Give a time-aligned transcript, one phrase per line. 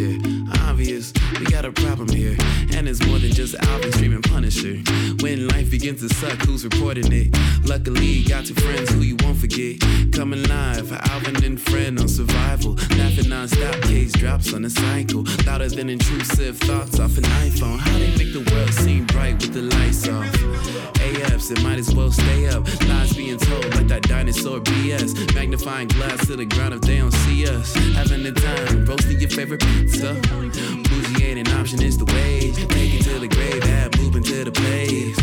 [0.00, 0.68] yeah.
[0.68, 2.36] Obvious, we got a problem here.
[2.74, 4.76] And it's more than just Alvin streaming Punisher.
[5.20, 7.36] When life begins to suck, who's reporting it?
[7.64, 9.80] Luckily, got two friends who you won't forget.
[10.12, 12.74] Coming live, Alvin and friend on survival.
[12.96, 15.24] Laughing non-stop, case drops on a cycle.
[15.46, 17.78] Louder than intrusive thoughts off an iPhone.
[17.78, 20.99] How they make the world seem bright with the lights off.
[21.40, 22.66] AFs, it might as well stay up.
[22.88, 25.34] Lies being told like that dinosaur BS.
[25.34, 27.74] Magnifying glass to the ground if they don't see us.
[27.94, 30.20] Having the time, roasting your favorite pizza.
[31.22, 32.52] Ain't an option, it's the way.
[32.52, 35.16] Take it to the grave, add moving to the place.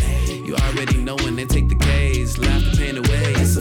[0.46, 2.38] You already know when they take the K's.
[2.38, 3.58] Laugh the pain away, it's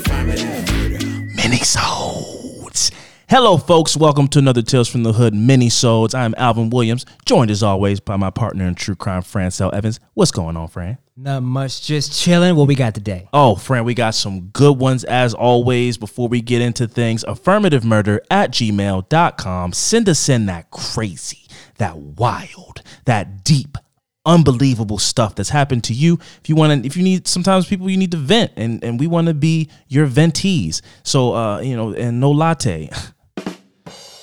[1.68, 2.92] Sods.
[3.30, 3.98] Hello, folks.
[3.98, 6.14] Welcome to another Tales from the Hood mini Sods.
[6.14, 10.00] I'm Alvin Williams, joined as always by my partner in true crime, Francel Evans.
[10.14, 10.98] What's going on, Fran?
[11.18, 12.56] Not much, just chilling.
[12.56, 13.28] What we got today?
[13.34, 15.98] Oh, Fran, we got some good ones as always.
[15.98, 19.74] Before we get into things, affirmative murder at gmail.com.
[19.74, 23.78] Send us in that crazy, that wild, that deep,
[24.26, 26.14] unbelievable stuff that's happened to you.
[26.40, 28.98] If you want to, if you need, sometimes people you need to vent, and and
[28.98, 30.82] we want to be your ventees.
[31.04, 32.90] So, uh, you know, and no latte.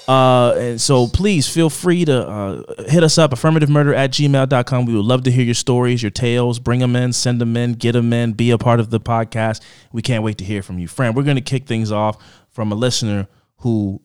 [0.07, 4.85] Uh, and so please feel free to uh, hit us up, affirmative murder at gmail.com.
[4.85, 6.59] We would love to hear your stories, your tales.
[6.59, 9.63] Bring them in, send them in, get them in, be a part of the podcast.
[9.93, 10.89] We can't wait to hear from you.
[10.89, 14.03] Fran, we're going to kick things off from a listener who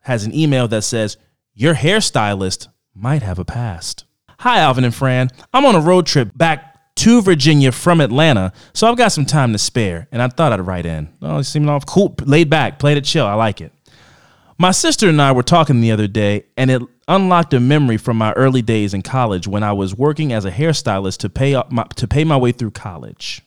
[0.00, 1.16] has an email that says,
[1.52, 4.04] Your hairstylist might have a past.
[4.40, 5.28] Hi, Alvin and Fran.
[5.52, 9.52] I'm on a road trip back to Virginia from Atlanta, so I've got some time
[9.52, 11.08] to spare, and I thought I'd write in.
[11.22, 13.26] Oh, it seemed all cool, laid back, played it chill.
[13.26, 13.72] I like it.
[14.60, 18.18] My sister and I were talking the other day, and it unlocked a memory from
[18.18, 21.84] my early days in college when I was working as a hairstylist to pay my,
[21.96, 23.40] to pay my way through college.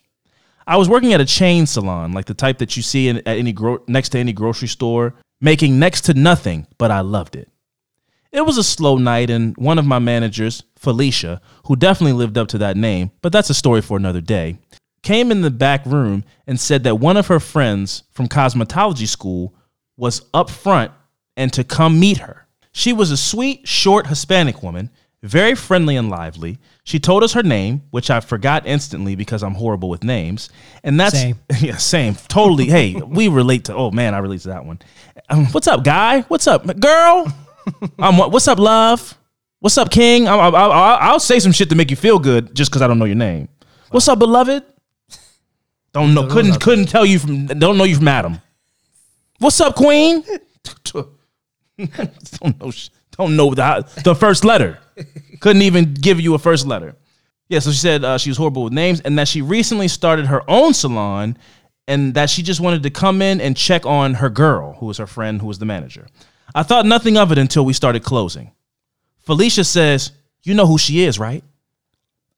[0.66, 3.38] I was working at a chain salon, like the type that you see in, at
[3.38, 7.48] any gro- next to any grocery store, making next to nothing, but I loved it.
[8.32, 12.48] It was a slow night, and one of my managers, Felicia, who definitely lived up
[12.48, 14.58] to that name, but that's a story for another day,
[15.02, 19.54] came in the back room and said that one of her friends from cosmetology school
[19.96, 20.90] was up front
[21.36, 22.46] and to come meet her.
[22.72, 24.90] She was a sweet, short Hispanic woman,
[25.22, 26.58] very friendly and lively.
[26.84, 30.50] She told us her name, which I forgot instantly because I'm horrible with names.
[30.82, 31.38] And that's Same.
[31.60, 32.14] yeah, same.
[32.28, 32.66] Totally.
[32.66, 33.74] hey, we relate to.
[33.74, 34.80] Oh man, I relate to that one.
[35.30, 36.20] Um, what's up, guy?
[36.22, 37.32] What's up, girl?
[37.98, 39.16] um, what's up, love?
[39.60, 40.28] What's up, King?
[40.28, 42.86] I, I, I, I'll say some shit to make you feel good just because I
[42.86, 43.48] don't know your name.
[43.90, 44.62] What's up, beloved?
[45.92, 46.26] Don't know.
[46.26, 47.46] Couldn't couldn't tell you from.
[47.46, 48.40] Don't know you from Adam.
[49.38, 50.22] What's up, Queen?
[52.40, 52.72] don't know.
[53.16, 54.78] Don't know the the first letter.
[55.40, 56.96] Couldn't even give you a first letter.
[57.48, 60.26] Yeah, so she said uh, she was horrible with names, and that she recently started
[60.26, 61.36] her own salon,
[61.86, 64.98] and that she just wanted to come in and check on her girl, who was
[64.98, 66.06] her friend, who was the manager.
[66.54, 68.52] I thought nothing of it until we started closing.
[69.20, 70.12] Felicia says,
[70.42, 71.44] "You know who she is, right?"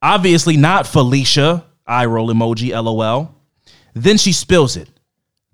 [0.03, 1.64] Obviously not Felicia.
[1.86, 2.70] Eye roll emoji.
[2.72, 3.34] LOL.
[3.94, 4.88] Then she spills it.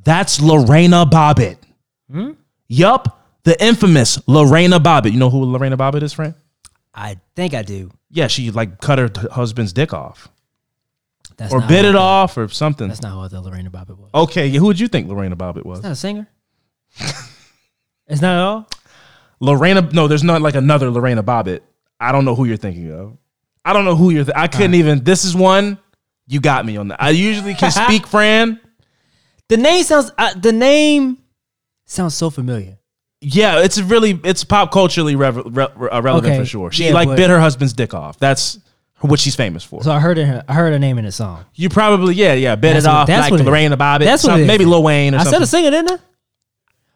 [0.02, 1.58] That's Lorena Bobbitt.
[2.68, 5.12] Yup, the infamous Lorena Bobbitt.
[5.12, 6.34] You know who Lorena Bobbitt is, friend?
[6.94, 7.90] I think I do.
[8.10, 10.28] Yeah, she like cut her t- husband's dick off
[11.38, 12.88] That's or not bit who it I- off or something.
[12.88, 14.10] That's not what the Lorena Bobbitt was.
[14.14, 15.82] Okay, yeah, who would you think Lorena Bobbitt was?
[15.82, 16.28] Not a singer.
[18.06, 18.68] it's not at all.
[19.40, 21.60] Lorena, no, there's not like another Lorena Bobbitt.
[21.98, 23.16] I don't know who you're thinking of.
[23.64, 24.24] I don't know who you're.
[24.24, 25.02] Th- I couldn't even.
[25.04, 25.78] This is one.
[26.26, 27.02] You got me on that.
[27.02, 28.60] I usually can speak, Fran.
[29.48, 30.10] The name sounds.
[30.18, 31.18] Uh, the name
[31.86, 32.78] sounds so familiar.
[33.24, 36.70] Yeah, it's really it's pop culturally rev- re- uh, relevant Okay, for sure.
[36.72, 38.18] She yeah, like but- bit her husband's dick off.
[38.18, 38.58] That's
[39.00, 39.82] what she's famous for.
[39.82, 40.44] So I heard her.
[40.48, 41.44] I heard her name in the song.
[41.54, 43.46] You probably yeah yeah bit That's it what- off that's like what it is.
[43.46, 44.04] Lorena Bobbitt.
[44.04, 44.46] That's what some- it is.
[44.48, 45.38] maybe Lil Wayne or I something.
[45.38, 46.00] said a singer, didn't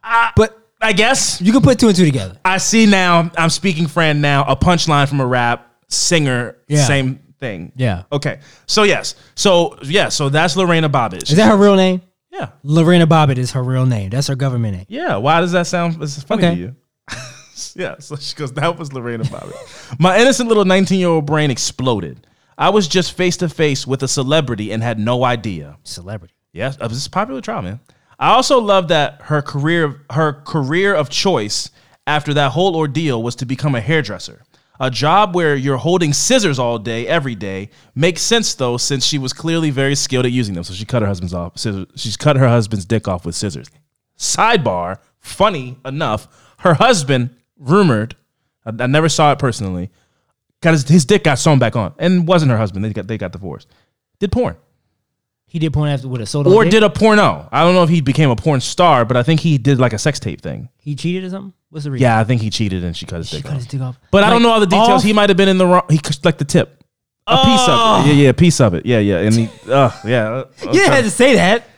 [0.03, 0.31] I?
[0.37, 2.37] but I guess you can put two and two together.
[2.45, 3.31] I see now.
[3.37, 4.45] I'm speaking friend now.
[4.45, 6.57] A punchline from a rap singer.
[6.69, 6.85] Yeah.
[6.85, 7.73] Same thing.
[7.77, 8.03] Yeah.
[8.13, 8.41] Okay.
[8.67, 9.15] So yes.
[9.35, 10.09] So yeah.
[10.11, 11.23] So that's Lorena Bobbitt.
[11.31, 12.03] Is that her real name?
[12.39, 12.49] Yeah.
[12.63, 14.11] Lorena Bobbitt is her real name.
[14.11, 14.87] That's her government name.
[14.89, 15.17] Yeah.
[15.17, 16.03] Why does that sound?
[16.03, 16.55] It's funny Okay.
[16.55, 16.77] to you.
[17.75, 17.97] yeah.
[17.99, 18.53] So she goes.
[18.53, 19.99] That was Lorena Bobbitt.
[20.01, 22.27] My innocent little 19 year old brain exploded.
[22.59, 25.77] I was just face to face with a celebrity and had no idea.
[25.85, 26.35] Celebrity.
[26.53, 27.81] Yes, uh, this is a popular trial, man.
[28.19, 31.71] I also love that her career her career of choice
[32.07, 34.43] after that whole ordeal was to become a hairdresser.
[34.79, 39.19] A job where you're holding scissors all day, every day, makes sense though, since she
[39.19, 40.65] was clearly very skilled at using them.
[40.65, 41.59] So she cut her husband's off.
[41.59, 43.69] Scissors, she's cut her husband's dick off with scissors.
[44.19, 46.29] Sidebar: Funny enough,
[46.59, 48.17] her husband rumored.
[48.65, 49.91] I, I never saw it personally.
[50.61, 52.85] Got his, his dick got sewn back on, and wasn't her husband.
[52.85, 53.69] They got they got divorced.
[54.19, 54.57] Did porn.
[55.49, 56.51] He did porn after with a soda.
[56.51, 57.49] or did a porno.
[57.53, 59.93] I don't know if he became a porn star, but I think he did like
[59.93, 60.69] a sex tape thing.
[60.79, 61.53] he cheated or something?
[61.77, 62.05] What's the reason?
[62.05, 63.57] Yeah, I think he cheated and she cut his She dick cut off.
[63.59, 64.01] his dick off.
[64.11, 65.03] But I don't know all the details.
[65.03, 65.83] He might have been in the wrong.
[65.91, 66.83] He cut, like the tip,
[67.27, 68.09] a piece of it.
[68.09, 68.87] Yeah, yeah, a piece of it.
[68.87, 69.19] Yeah, yeah.
[69.19, 70.29] And he, uh, yeah.
[70.31, 71.69] uh, You didn't have to say that.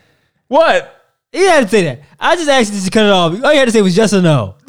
[0.47, 0.95] What?
[1.33, 2.03] You didn't have to say that.
[2.21, 3.43] I just asked you to cut it off.
[3.43, 4.55] All you had to say was yes or no.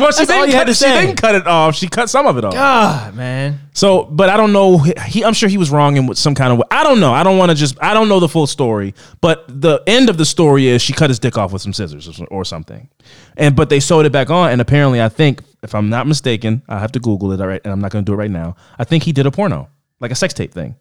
[0.00, 1.06] Well, she all didn't, you cut, had to it- she say.
[1.06, 1.74] didn't cut it off.
[1.74, 2.52] She cut some of it off.
[2.54, 3.60] God, man.
[3.72, 4.78] So, but I don't know.
[4.78, 6.62] He, I'm sure he was wrong in some kind of.
[6.70, 7.12] I don't know.
[7.12, 7.76] I don't want to just.
[7.82, 8.94] I don't know the full story.
[9.20, 12.20] But the end of the story is she cut his dick off with some scissors
[12.20, 12.88] or, or something,
[13.36, 14.50] and but they sewed it back on.
[14.50, 17.40] And apparently, I think if I'm not mistaken, I have to Google it.
[17.40, 18.56] All right, and I'm not going to do it right now.
[18.78, 19.68] I think he did a porno,
[20.00, 20.74] like a sex tape thing,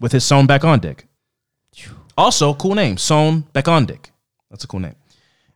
[0.00, 1.06] with his sewn back on dick.
[2.16, 4.10] Also, cool name, sewn back on dick.
[4.50, 4.94] That's a cool name.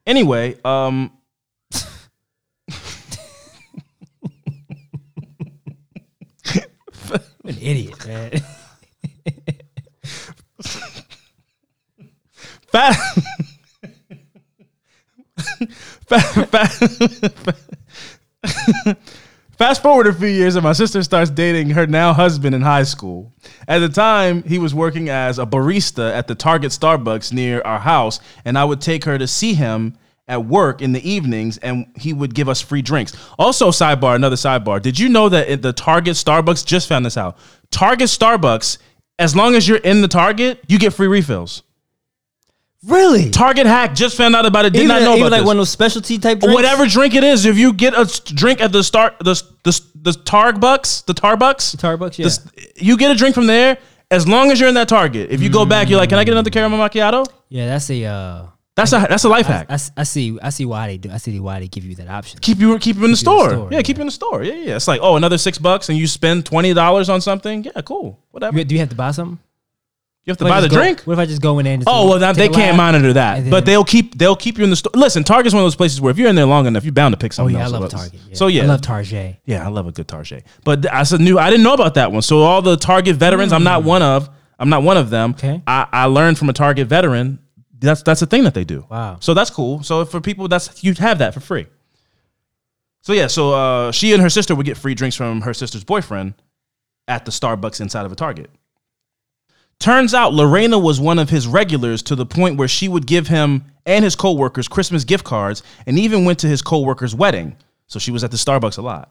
[0.06, 1.12] Anyway, um,
[7.48, 8.30] An idiot, man.
[12.66, 13.18] Fast.
[19.56, 22.82] Fast forward a few years, and my sister starts dating her now husband in high
[22.82, 23.32] school.
[23.66, 27.80] At the time, he was working as a barista at the Target Starbucks near our
[27.80, 29.96] house, and I would take her to see him
[30.28, 33.12] at work in the evenings, and he would give us free drinks.
[33.38, 34.80] Also, sidebar, another sidebar.
[34.80, 37.38] Did you know that at the Target Starbucks just found this out?
[37.70, 38.78] Target Starbucks,
[39.18, 41.62] as long as you're in the Target, you get free refills.
[42.84, 43.30] really?
[43.30, 44.72] Target hack just found out about it.
[44.72, 45.46] Did even not know even about like this.
[45.46, 46.54] one of those specialty type drinks?
[46.54, 48.04] Whatever drink it is, if you get a
[48.34, 49.34] drink at the start, the
[49.64, 52.24] the the Tarbucks, the Tarbucks, Starbucks, yeah.
[52.24, 53.78] the s- you get a drink from there.
[54.10, 56.24] As long as you're in that Target, if you go back, you're like, "Can I
[56.24, 58.04] get another caramel macchiato?" yeah, that's a.
[58.04, 58.46] Uh,
[58.78, 59.66] That's a that's a life hack.
[59.68, 60.38] I, I see.
[60.42, 61.10] I see why they do.
[61.10, 62.38] I see why they give you that option.
[62.40, 63.50] keep you keep you in the Keep you in the store.
[63.50, 63.82] store, yeah, yeah.
[63.82, 64.42] keep you in the store.
[64.42, 64.76] Yeah, yeah.
[64.76, 67.64] It's like, oh, another six bucks, and you spend twenty dollars on something.
[67.64, 68.18] Yeah, cool.
[68.30, 68.58] Whatever.
[68.58, 69.38] You- do you have to buy something?
[70.24, 71.00] You have to What buy the go- drink.
[71.04, 73.50] What if I just go in there Oh well, now they can't monitor that, then-
[73.50, 74.92] but they'll keep they'll keep you in the store.
[74.94, 77.14] Listen, Target's one of those places where if you're in there long enough, you're bound
[77.14, 77.56] to pick something.
[77.56, 77.90] Oh something yeah, I love.
[77.90, 78.20] Target.
[78.28, 78.34] Yeah.
[78.34, 79.36] So yeah, I love Target.
[79.46, 80.44] Yeah, I love a good Target.
[80.64, 81.38] But I said new.
[81.38, 82.20] I didn't know about that one.
[82.22, 84.28] So all the Target veterans, I'm not one of.
[84.58, 85.32] I'm not one of them.
[85.32, 85.38] Hmm.
[85.38, 85.62] Okay.
[85.66, 87.38] I, I learned from a Target veteran.
[87.80, 88.86] That's that's a thing that they do.
[88.90, 89.18] Wow.
[89.20, 89.82] So that's cool.
[89.82, 91.66] So for people, that's you have that for free.
[93.02, 95.84] So yeah, so uh, she and her sister would get free drinks from her sister's
[95.84, 96.34] boyfriend
[97.06, 98.50] at the Starbucks inside of a Target.
[99.78, 103.28] Turns out Lorena was one of his regulars to the point where she would give
[103.28, 107.56] him and his coworkers Christmas gift cards and even went to his coworker's wedding.
[107.86, 109.10] So she was at the Starbucks a lot.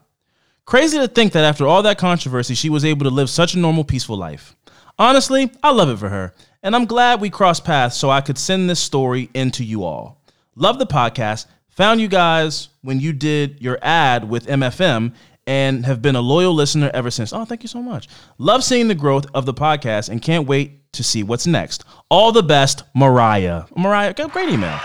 [0.66, 3.58] Crazy to think that after all that controversy, she was able to live such a
[3.58, 4.54] normal, peaceful life.
[4.98, 8.38] Honestly, I love it for her, and I'm glad we crossed paths so I could
[8.38, 10.20] send this story into you all.
[10.54, 11.46] Love the podcast.
[11.70, 15.14] Found you guys when you did your ad with MFM
[15.46, 17.32] and have been a loyal listener ever since.
[17.32, 18.08] Oh, thank you so much.
[18.38, 21.84] Love seeing the growth of the podcast and can't wait to see what's next.
[22.10, 23.64] All the best, Mariah.
[23.76, 24.78] Mariah, great email.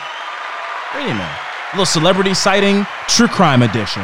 [0.92, 1.28] Great email.
[1.28, 4.04] A little celebrity sighting, true crime edition.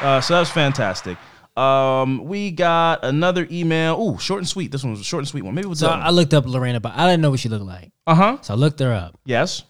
[0.00, 1.16] Uh, so that was fantastic.
[1.56, 4.00] Um, we got another email.
[4.00, 4.70] Ooh, short and sweet.
[4.70, 5.54] This one was a short and sweet one.
[5.54, 7.92] Maybe was So I looked up Lorena, but I didn't know what she looked like.
[8.06, 8.38] Uh huh.
[8.42, 9.64] So I looked her up, Yes.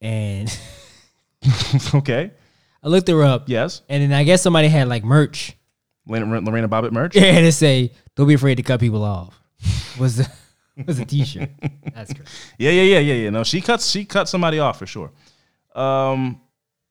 [0.00, 0.48] and
[1.94, 2.30] okay.
[2.82, 3.82] I looked her up, Yes.
[3.88, 5.56] and then I guess somebody had like merch,
[6.06, 7.16] Lorena, Lorena Bobbitt merch.
[7.18, 9.38] and it say, "Don't be afraid to cut people off."
[9.98, 10.30] Was the
[10.86, 11.50] was a T-shirt.
[11.94, 12.26] That's great.
[12.58, 13.30] Yeah, yeah, yeah, yeah, yeah.
[13.30, 15.10] No, she cuts she cut somebody off for sure.
[15.74, 16.40] Um,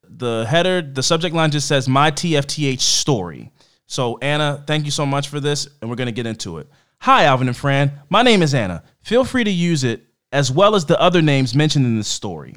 [0.07, 3.51] the header, the subject line just says my TFTH story.
[3.89, 6.69] So Anna, thank you so much for this, and we're gonna get into it.
[6.99, 7.91] Hi, Alvin and Fran.
[8.07, 8.83] My name is Anna.
[9.01, 12.55] Feel free to use it as well as the other names mentioned in this story.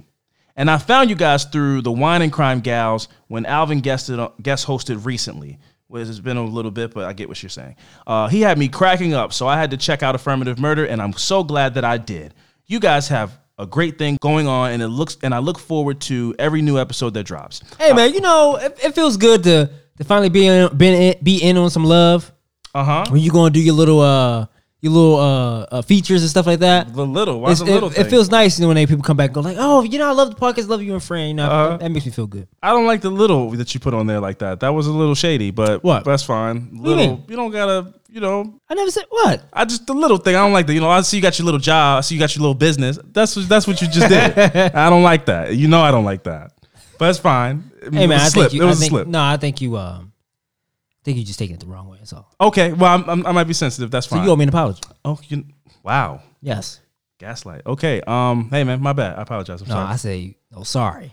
[0.56, 4.66] And I found you guys through the Wine and Crime Gals when Alvin guested guest
[4.66, 5.58] hosted recently.
[5.88, 7.76] Well, it's been a little bit, but I get what you're saying.
[8.06, 11.00] Uh, he had me cracking up, so I had to check out Affirmative Murder, and
[11.00, 12.34] I'm so glad that I did.
[12.66, 16.02] You guys have a great thing going on, and it looks and I look forward
[16.02, 17.62] to every new episode that drops.
[17.78, 21.38] Hey man, you know it, it feels good to to finally be in, in, be
[21.42, 22.32] in on some love
[22.74, 23.04] Uh huh.
[23.10, 24.46] when you gonna do your little uh
[24.80, 26.92] your little uh, uh features and stuff like that.
[26.92, 28.06] The little, why the little it, thing?
[28.06, 29.96] it feels nice you know, when they people come back and go like, oh, you
[29.96, 31.28] know, I love the podcast, love you and friend.
[31.28, 31.76] You know, Uh-huh.
[31.76, 32.48] that makes me feel good.
[32.60, 34.58] I don't like the little that you put on there like that.
[34.58, 36.04] That was a little shady, but What?
[36.04, 36.70] That's fine.
[36.72, 37.24] you Little, mean?
[37.28, 38.58] you don't gotta, you know.
[38.68, 39.44] I never said what.
[39.52, 40.34] I just the little thing.
[40.34, 40.74] I don't like that.
[40.74, 41.98] You know, I see you got your little job.
[41.98, 42.98] I see you got your little business.
[43.12, 44.36] That's what that's what you just did.
[44.74, 45.54] I don't like that.
[45.54, 46.54] You know, I don't like that.
[46.98, 47.70] But it's fine.
[47.90, 48.62] Hey man, I think you.
[48.62, 49.08] it I was think, a slip.
[49.08, 49.76] No, I think you.
[49.76, 51.98] Um, I think you just taking it the wrong way.
[51.98, 52.32] That's all.
[52.40, 53.90] Okay, well, I'm, I'm, I might be sensitive.
[53.90, 54.24] That's So fine.
[54.24, 54.82] you owe me an apology.
[55.04, 55.44] oh, you,
[55.82, 56.80] wow, Yes.
[57.18, 57.62] gaslight.
[57.66, 59.18] Okay, um, hey man, my bad.
[59.18, 59.62] I apologize.
[59.62, 59.86] I'm No, sorry.
[59.88, 61.12] I say, oh, sorry.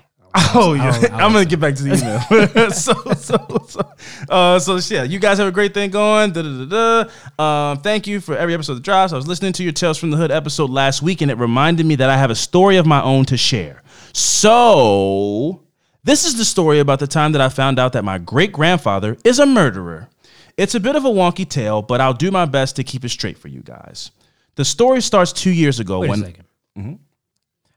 [0.53, 2.69] Oh yeah, I I I'm gonna get back to the email.
[2.71, 3.93] so so so,
[4.29, 6.31] uh, so yeah, you guys have a great thing going.
[6.33, 7.05] Da, da, da,
[7.39, 7.71] da.
[7.71, 9.11] Um, thank you for every episode that drops.
[9.11, 11.87] I was listening to your Tales from the Hood episode last week, and it reminded
[11.87, 13.81] me that I have a story of my own to share.
[14.13, 15.63] So
[16.09, 19.15] this is the story about the time that I found out that my great grandfather
[19.23, 20.09] is a murderer.
[20.57, 23.09] It's a bit of a wonky tale, but I'll do my best to keep it
[23.09, 24.09] straight for you guys.
[24.55, 26.33] The story starts two years ago Wait when a
[26.77, 26.99] 2nd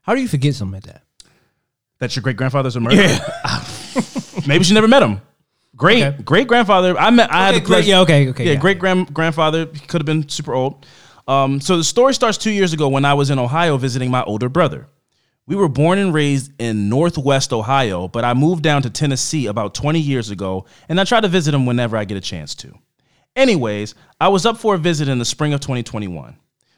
[0.01, 1.03] How do you forget something like that?
[1.99, 3.07] that your great grandfather's a murderer.
[4.47, 5.21] Maybe she never met him.
[5.75, 6.23] Great Okay.
[6.23, 6.97] great grandfather.
[6.97, 7.31] I met.
[7.31, 8.45] I had the great, yeah, okay, okay.
[8.45, 10.85] yeah, great grand grandfather could have been super old.
[11.27, 14.23] Um, so the story starts two years ago when I was in Ohio visiting my
[14.23, 14.87] older brother.
[15.45, 19.73] We were born and raised in Northwest Ohio, but I moved down to Tennessee about
[19.73, 22.73] 20 years ago, and I try to visit him whenever I get a chance to.
[23.35, 26.37] Anyways, I was up for a visit in the spring of 2021.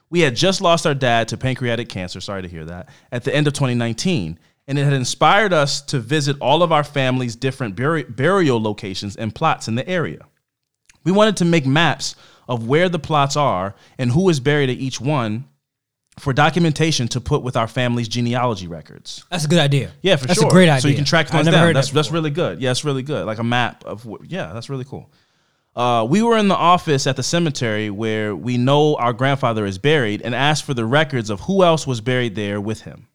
[0.10, 3.36] We had just lost our dad to pancreatic cancer, sorry to hear that, at the
[3.36, 7.76] end of 2019, and it had inspired us to visit all of our family's different
[7.76, 10.26] buri- burial locations and plots in the area.
[11.04, 12.16] We wanted to make maps
[12.48, 15.46] of where the plots are and who is buried at each one
[16.20, 19.24] for documentation to put with our family's genealogy records.
[19.30, 19.92] That's a good idea.
[20.02, 20.44] Yeah, for that's sure.
[20.44, 20.82] That's a great idea.
[20.82, 21.54] So you can track things down.
[21.54, 22.62] heard That's that that's really good.
[22.62, 23.26] Yeah, it's really good.
[23.26, 25.12] Like a map of wh- yeah, that's really cool.
[25.76, 29.78] Uh, we were in the office at the cemetery where we know our grandfather is
[29.78, 33.08] buried and asked for the records of who else was buried there with him.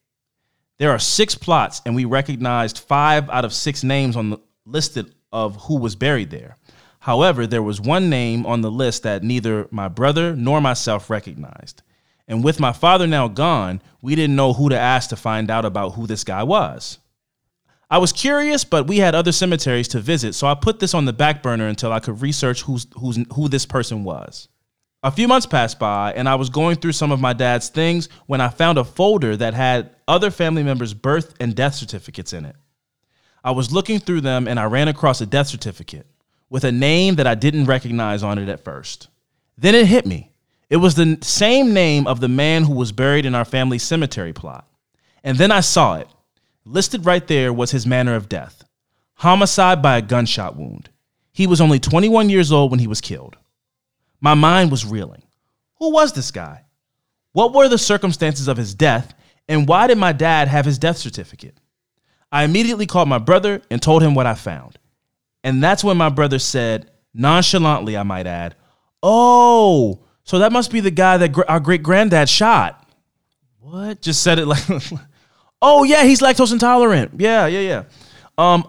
[0.76, 5.14] There are six plots, and we recognized five out of six names on the listed
[5.32, 6.56] of who was buried there.
[6.98, 11.82] However, there was one name on the list that neither my brother nor myself recognized.
[12.30, 15.64] And with my father now gone, we didn't know who to ask to find out
[15.64, 16.98] about who this guy was.
[17.90, 21.06] I was curious, but we had other cemeteries to visit, so I put this on
[21.06, 24.46] the back burner until I could research who's, who's, who this person was.
[25.02, 28.08] A few months passed by, and I was going through some of my dad's things
[28.26, 32.44] when I found a folder that had other family members' birth and death certificates in
[32.44, 32.54] it.
[33.42, 36.06] I was looking through them and I ran across a death certificate
[36.48, 39.08] with a name that I didn't recognize on it at first.
[39.58, 40.29] Then it hit me.
[40.70, 44.32] It was the same name of the man who was buried in our family cemetery
[44.32, 44.66] plot.
[45.22, 46.08] And then I saw it.
[46.64, 48.64] Listed right there was his manner of death
[49.20, 50.88] homicide by a gunshot wound.
[51.30, 53.36] He was only 21 years old when he was killed.
[54.18, 55.22] My mind was reeling.
[55.78, 56.64] Who was this guy?
[57.32, 59.12] What were the circumstances of his death?
[59.46, 61.58] And why did my dad have his death certificate?
[62.32, 64.78] I immediately called my brother and told him what I found.
[65.44, 68.54] And that's when my brother said, nonchalantly, I might add,
[69.02, 72.88] Oh, so that must be the guy that gr- our great granddad shot.
[73.60, 74.00] What?
[74.02, 74.62] Just said it like,
[75.62, 77.12] Oh yeah, he's lactose intolerant.
[77.18, 77.82] Yeah, yeah, yeah.
[78.38, 78.64] Um,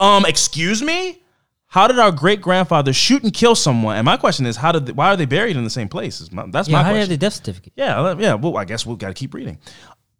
[0.00, 1.20] um, excuse me.
[1.66, 3.96] How did our great grandfather shoot and kill someone?
[3.96, 4.86] And my question is, how did?
[4.86, 6.30] They, why are they buried in the same place?
[6.30, 7.10] My- That's Yeah, my how do you have question.
[7.10, 7.72] the death certificate?
[7.76, 8.34] Yeah, uh, yeah.
[8.34, 9.58] Well, I guess we've got to keep reading.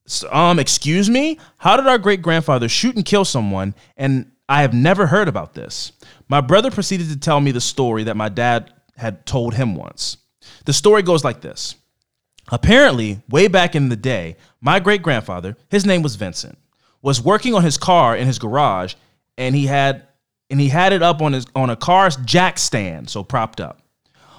[0.06, 1.38] So, um, excuse me.
[1.58, 3.74] How did our great grandfather shoot and kill someone?
[3.96, 5.92] And I have never heard about this.
[6.28, 10.16] My brother proceeded to tell me the story that my dad had told him once.
[10.64, 11.76] The story goes like this.
[12.50, 16.58] Apparently, way back in the day, my great grandfather, his name was Vincent,
[17.00, 18.94] was working on his car in his garage,
[19.38, 20.06] and he had
[20.50, 23.80] and he had it up on his on a car's jack stand, so propped up.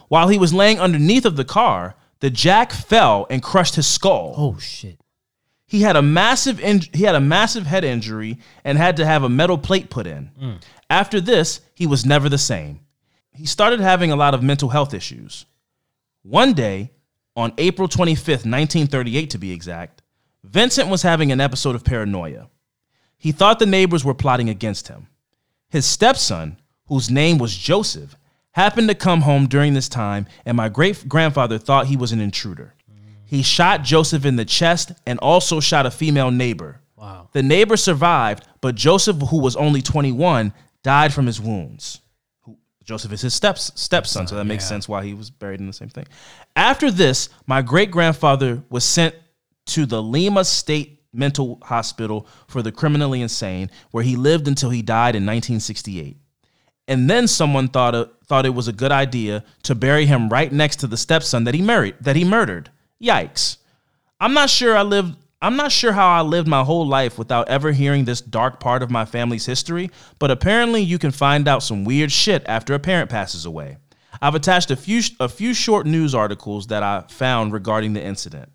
[0.07, 4.35] While he was laying underneath of the car, the jack fell and crushed his skull.
[4.37, 4.99] Oh shit.
[5.67, 9.23] He had a massive in- he had a massive head injury and had to have
[9.23, 10.29] a metal plate put in.
[10.39, 10.61] Mm.
[10.91, 12.81] After this, he was never the same.
[13.33, 15.45] He started having a lot of mental health issues.
[16.27, 16.89] One day,
[17.35, 20.01] on April 25th, 1938 to be exact,
[20.43, 22.49] Vincent was having an episode of paranoia.
[23.15, 25.05] He thought the neighbors were plotting against him.
[25.69, 28.15] His stepson, whose name was Joseph,
[28.53, 32.21] happened to come home during this time, and my great grandfather thought he was an
[32.21, 32.73] intruder.
[33.25, 36.81] He shot Joseph in the chest and also shot a female neighbor.
[36.95, 37.29] Wow.
[37.33, 42.01] The neighbor survived, but Joseph, who was only 21, died from his wounds.
[42.85, 44.69] Joseph is his steps, stepson, so that makes yeah.
[44.69, 46.05] sense why he was buried in the same thing.
[46.55, 49.15] After this, my great grandfather was sent
[49.67, 54.83] to the Lima State Mental Hospital for the criminally insane, where he lived until he
[54.83, 56.17] died in 1968.
[56.87, 60.51] And then someone thought it, thought it was a good idea to bury him right
[60.51, 62.69] next to the stepson that he married that he murdered.
[63.01, 63.57] Yikes.
[64.19, 67.49] I'm not sure I lived I'm not sure how I lived my whole life without
[67.49, 71.61] ever hearing this dark part of my family's history, but apparently you can find out
[71.61, 73.77] some weird shit after a parent passes away.
[74.21, 78.49] I've attached a few a few short news articles that I found regarding the incident.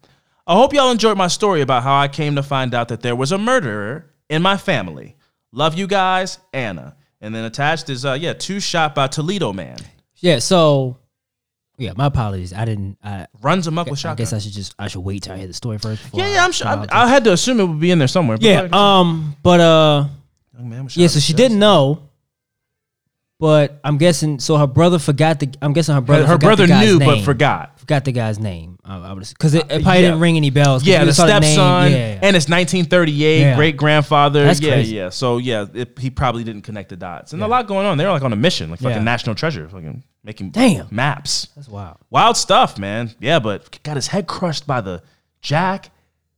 [0.47, 3.15] I hope y'all enjoyed my story about how I came to find out that there
[3.15, 5.17] was a murderer in my family.
[5.53, 6.97] Love you guys, Anna.
[7.21, 9.79] And then attached is uh yeah, two shot by Toledo man.
[10.17, 10.39] Yeah.
[10.39, 10.99] So,
[11.81, 11.93] yeah.
[11.97, 12.53] My apologies.
[12.53, 12.99] I didn't.
[13.03, 14.17] I, Runs him up with I shotgun.
[14.17, 14.75] guess I should just.
[14.79, 16.03] I should wait till I hear the story first.
[16.05, 16.69] before yeah, yeah, I'm sure.
[16.69, 16.87] I.
[16.91, 18.37] I had to assume it would be in there somewhere.
[18.37, 18.59] but go Yeah.
[18.61, 18.75] ahead.
[18.75, 19.37] Um.
[19.43, 20.07] But uh,
[20.57, 22.03] Young man Yeah, so she didn't know,
[23.41, 24.39] but I'm guessing.
[24.39, 25.53] So her brother forgot the.
[25.63, 26.23] I'm guessing her brother.
[26.23, 27.81] Her, her forgot the brother knew but forgot.
[27.81, 28.79] Forgot the guy's name.
[28.85, 30.01] I, because it, it probably Uh, yeah.
[30.03, 30.85] didn't ring any bells.
[30.85, 31.13] Yeah, the name.
[31.15, 32.19] stepson, Yeah.
[32.23, 33.41] and it's 1938.
[33.41, 33.57] Yeah.
[33.57, 34.45] Great grandfather.
[34.45, 34.95] That's yeah, crazy.
[34.97, 35.09] yeah.
[35.09, 37.99] So yeah, it, he probably didn't connect the dots, and a lot going on.
[37.99, 40.87] They're like on a mission, like fucking national treasure, fucking making Damn.
[40.91, 41.49] maps.
[41.57, 41.97] That's wild.
[42.11, 43.11] Wild stuff, man.
[43.21, 45.03] Yeah, but got his head crushed by the
[45.41, 45.91] jack,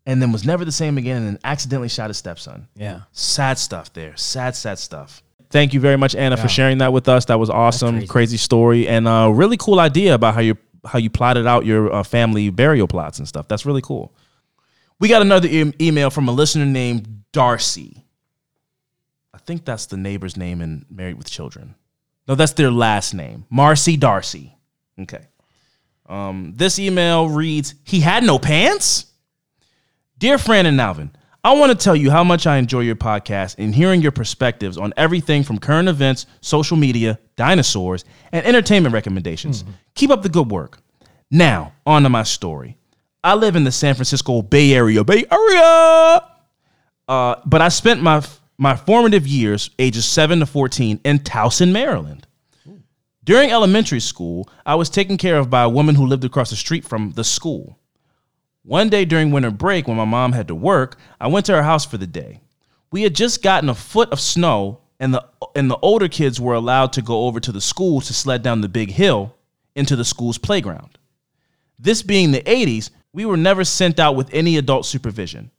[0.07, 2.69] and then was never the same again, and then accidentally shot his stepson.
[2.77, 3.01] Yeah.
[3.13, 4.17] Sad stuff there.
[4.17, 5.23] Sad, sad stuff.
[5.53, 7.27] Thank you very much, Anna, for sharing that with us.
[7.27, 8.07] That was awesome, crazy.
[8.07, 8.37] crazy.
[8.39, 10.57] story, and a really cool idea about how you
[10.87, 13.49] how you plotted out your uh, family burial plots and stuff.
[13.49, 14.15] That's really cool.
[14.99, 18.03] We got another e- email from a listener named Darcy.
[19.35, 21.75] I think that's the neighbor's name in Married with Children.
[22.27, 24.57] No, that's their last name, Marcy D'Arcy.
[25.01, 25.27] Okay.
[26.07, 29.07] Um, this email reads, "He had no pants."
[30.19, 31.11] Dear Fran and Alvin,
[31.45, 34.79] I want to tell you how much I enjoy your podcast and hearing your perspectives
[34.79, 39.65] on everything from current events, social media, dinosaurs, and entertainment recommendations.
[39.97, 40.79] Keep up the good work.
[41.33, 42.77] Now, on to my story.
[43.25, 46.29] I live in the San Francisco Bay Area, Bay Area.
[47.09, 48.25] Uh, but I spent my
[48.59, 52.29] my formative years, ages 7 to 14, in Towson, Maryland.
[53.25, 56.57] During elementary school, I was taken care of by a woman who lived across the
[56.57, 57.79] street from the school.
[58.65, 61.65] One day during winter break, when my mom had to work, I went to her
[61.65, 62.41] house for the day.
[62.93, 65.27] We had just gotten a foot of snow, and the
[65.57, 68.61] and the older kids were allowed to go over to the school to sled down
[68.61, 69.35] the big hill
[69.75, 70.99] into the school's playground.
[71.79, 75.51] This being the 80s, we were never sent out with any adult supervision.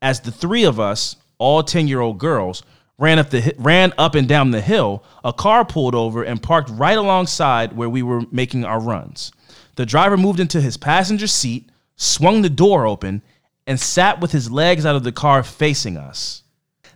[0.00, 2.62] As the three of us, all 10-year-old girls,
[2.98, 6.70] ran up the ran up and down the hill, a car pulled over and parked
[6.70, 9.32] right alongside where we were making our runs.
[9.74, 13.22] The driver moved into his passenger seat, swung the door open,
[13.66, 16.42] and sat with his legs out of the car facing us.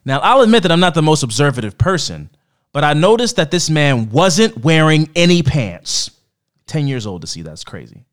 [0.05, 2.31] Now, I'll admit that I'm not the most observative person,
[2.73, 6.11] but I noticed that this man wasn't wearing any pants.
[6.67, 8.05] 10 years old to see that's crazy.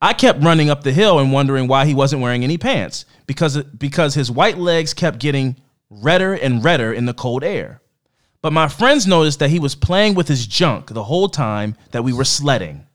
[0.00, 3.56] I kept running up the hill and wondering why he wasn't wearing any pants because
[3.62, 5.56] because his white legs kept getting
[5.88, 7.80] redder and redder in the cold air.
[8.42, 12.04] But my friends noticed that he was playing with his junk the whole time that
[12.04, 12.86] we were sledding.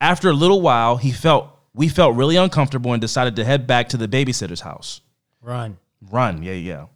[0.00, 3.88] After a little while, he felt we felt really uncomfortable and decided to head back
[3.90, 5.00] to the babysitter's house.
[5.42, 5.78] Run.
[6.10, 6.86] Run, yeah, yeah.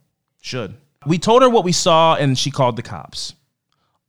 [0.41, 0.75] Should.
[1.05, 3.33] We told her what we saw and she called the cops.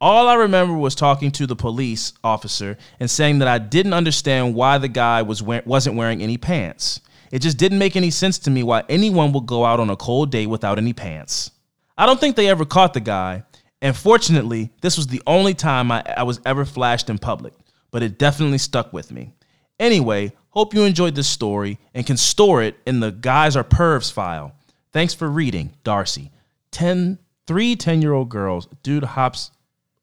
[0.01, 4.55] All I remember was talking to the police officer and saying that I didn't understand
[4.55, 7.01] why the guy was wear- wasn't wearing any pants.
[7.31, 9.97] It just didn't make any sense to me why anyone would go out on a
[9.97, 11.51] cold day without any pants.
[11.99, 13.45] I don't think they ever caught the guy,
[13.83, 17.53] and fortunately, this was the only time I, I was ever flashed in public,
[17.91, 19.35] but it definitely stuck with me.
[19.81, 24.13] Anyway, hope you enjoyed this story and can store it in the Guys Are Pervs
[24.13, 24.53] file.
[24.93, 26.31] Thanks for reading, Darcy.
[26.71, 29.51] 10, three 10 year old girls, dude hops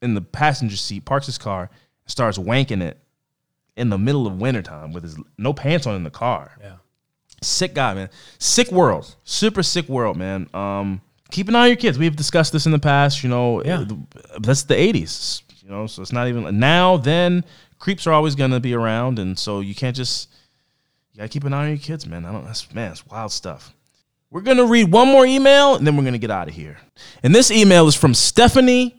[0.02, 1.70] in the passenger seat, parks his car, and
[2.12, 2.98] starts wanking it
[3.78, 6.58] in the middle of wintertime with his no pants on in the car.
[6.60, 6.78] Yeah.
[7.44, 8.10] Sick guy, man.
[8.40, 9.16] Sick world.
[9.24, 10.50] Super sick world, man.
[10.56, 12.00] Um, keep an eye on your kids.
[12.00, 13.24] We've discussed this in the past.
[13.24, 13.86] You know, Yeah.
[14.40, 15.44] that's the '80s.
[15.63, 16.98] You know, so it's not even now.
[16.98, 17.44] Then
[17.80, 20.30] creeps are always gonna be around, and so you can't just
[21.13, 22.26] you gotta keep an eye on your kids, man.
[22.26, 22.46] I don't.
[22.46, 23.74] That's man, it's wild stuff.
[24.30, 26.78] We're gonna read one more email, and then we're gonna get out of here.
[27.24, 28.96] And this email is from Stephanie.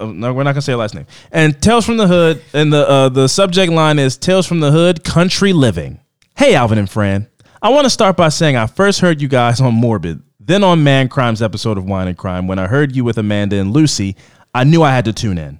[0.00, 1.06] uh, No, we're not gonna say her last name.
[1.32, 4.70] And Tales from the Hood, and the uh, the subject line is Tales from the
[4.70, 6.00] Hood, Country Living.
[6.36, 7.28] Hey, Alvin and Fran.
[7.60, 10.84] I want to start by saying I first heard you guys on Morbid, then on
[10.84, 12.46] Man Crimes episode of Wine and Crime.
[12.46, 14.14] When I heard you with Amanda and Lucy,
[14.54, 15.58] I knew I had to tune in.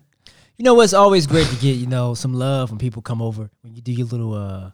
[0.58, 3.48] You know, it's always great to get you know some love when people come over
[3.62, 4.70] when you do your little uh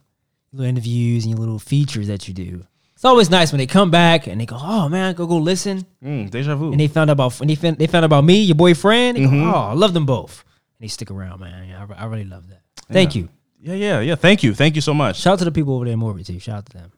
[0.51, 2.65] little interviews and your little features that you do.
[2.95, 5.85] It's always nice when they come back and they go, "Oh man, go go listen."
[6.03, 6.71] Mm, deja vu.
[6.71, 9.17] And they found out about and they found, they found out about me, your boyfriend.
[9.17, 9.43] They Mm-hmm.
[9.43, 10.43] go, "Oh, I love them both."
[10.79, 11.69] And they stick around, man.
[11.69, 12.61] Yeah, I, I really love that.
[12.91, 13.29] Thank you.
[13.61, 14.15] yeah, yeah, yeah.
[14.15, 14.53] Thank you.
[14.55, 15.19] Thank you so much.
[15.19, 16.39] Shout out to the people over there in Morbid too.
[16.39, 16.91] Shout out to them.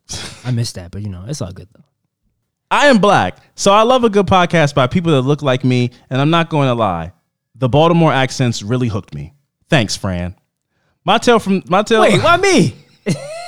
[0.46, 1.84] I missed that, but you know, it's all good though.
[2.70, 5.92] I am black, so I love a good podcast by people that look like me,
[6.10, 7.12] and I'm not going to lie.
[7.60, 9.34] The Baltimore accents really hooked me.
[9.70, 10.36] Thanks, Fran.
[11.04, 12.02] My tail from my tail.
[12.02, 12.76] Wait, why me?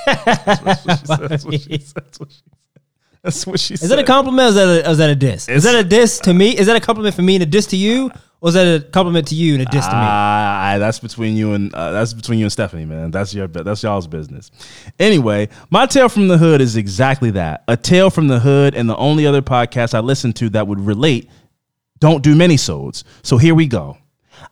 [0.06, 2.00] That's what she said.
[2.00, 2.54] That's what she said.
[3.22, 3.90] That's what she Is said.
[3.90, 5.50] that a compliment or is that a, or is that a diss?
[5.50, 6.58] Is that a diss to me?
[6.58, 8.10] Is that a compliment for me and a diss to you?
[8.42, 9.98] Or is that a compliment to you and a diss to me?
[10.02, 13.12] Ah, that's between you and uh, that's between you and Stephanie, man.
[13.12, 14.50] That's your that's y'all's business.
[14.98, 17.66] Anyway, my tale from the hood is exactly that.
[17.68, 20.80] A tale from the hood, and the only other podcast I listen to that would
[20.80, 21.30] relate
[22.00, 23.04] don't do many sods.
[23.24, 23.98] So here we go.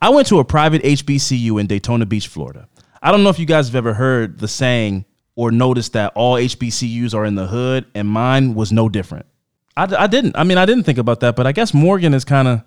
[0.01, 2.67] I went to a private HBCU in Daytona Beach, Florida.
[3.01, 5.05] I don't know if you guys have ever heard the saying
[5.35, 9.25] or noticed that all HBCUs are in the hood, and mine was no different.
[9.77, 10.35] I, I didn't.
[10.35, 12.63] I mean, I didn't think about that, but I guess Morgan is kind of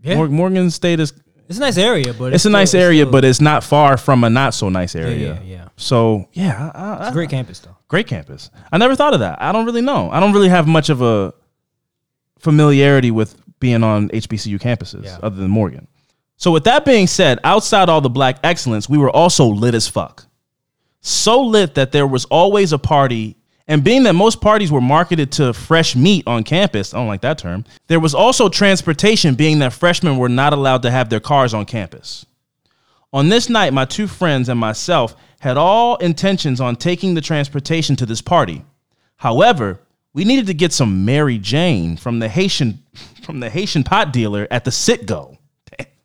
[0.00, 0.24] Yeah.
[0.26, 1.12] Morgan State is
[1.48, 3.96] It's a nice area, but it's a nice still- area, still- but it's not far
[3.96, 5.34] from a not so nice area.
[5.34, 5.68] yeah, yeah.
[5.76, 7.76] So yeah, I, I, it's a great campus though.
[7.88, 8.50] great campus.
[8.72, 9.40] I never thought of that.
[9.40, 10.10] I don't really know.
[10.10, 11.32] I don't really have much of a
[12.38, 15.18] familiarity with being on HBCU campuses Yeah.
[15.22, 15.86] other than Morgan.
[16.36, 19.88] So with that being said, outside all the black excellence, we were also lit as
[19.88, 20.26] fuck.
[21.00, 23.36] So lit that there was always a party.
[23.66, 27.20] And being that most parties were marketed to fresh meat on campus, I don't like
[27.22, 31.20] that term, there was also transportation, being that freshmen were not allowed to have their
[31.20, 32.24] cars on campus.
[33.12, 37.94] On this night, my two friends and myself had all intentions on taking the transportation
[37.96, 38.64] to this party.
[39.16, 39.80] However,
[40.18, 42.82] we needed to get some Mary Jane from the Haitian
[43.22, 45.38] from the Haitian pot dealer at the Citgo.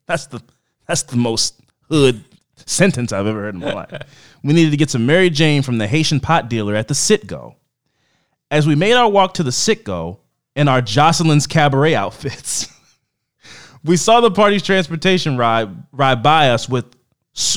[0.06, 0.40] That's the
[0.88, 2.24] that's the most hood
[2.56, 3.92] sentence I've ever heard in my life.
[4.44, 7.56] We needed to get some Mary Jane from the Haitian pot dealer at the Citgo.
[8.52, 10.20] As we made our walk to the Citgo
[10.56, 12.68] in our Jocelyn's cabaret outfits,
[13.84, 16.86] we saw the party's transportation ride ride by us with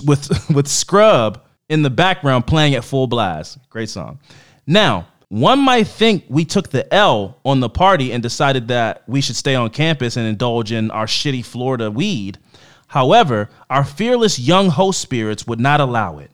[0.07, 3.59] with with Scrub in the background playing at full blast.
[3.69, 4.21] Great song.
[4.67, 9.21] Now, one might think we took the L on the party and decided that we
[9.21, 12.39] should stay on campus and indulge in our shitty Florida weed.
[12.87, 16.31] However, our fearless young host spirits would not allow it.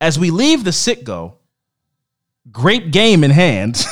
[0.00, 1.34] As we leave the Citgo,
[2.50, 3.84] grape game in hand,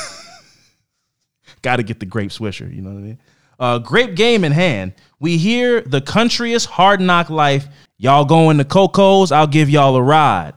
[1.61, 3.19] got to get the grape swisher, you know what I mean?
[3.57, 7.67] Uh, grape game in hand, we hear the countryest hard knock life.
[7.97, 9.31] Y'all going to Coco's?
[9.31, 10.53] I'll give y'all a ride.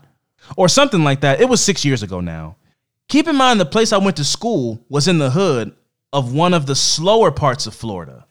[0.57, 1.41] Or something like that.
[1.41, 2.57] It was six years ago now.
[3.09, 5.75] Keep in mind, the place I went to school was in the hood
[6.13, 8.27] of one of the slower parts of Florida.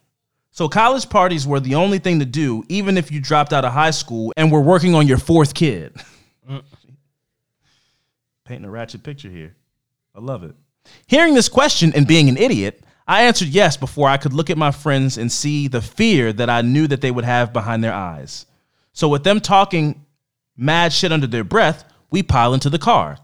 [0.52, 3.74] So college parties were the only thing to do, even if you dropped out of
[3.74, 5.96] high school and were working on your fourth kid.
[6.50, 6.64] Mm.
[8.46, 9.56] Painting a ratchet picture here.
[10.14, 10.56] I love it.
[11.08, 14.58] Hearing this question and being an idiot, I answered yes before I could look at
[14.58, 17.94] my friends and see the fear that I knew that they would have behind their
[17.94, 18.46] eyes.
[18.94, 20.06] So with them talking
[20.56, 23.18] mad shit under their breath, we pile into the car.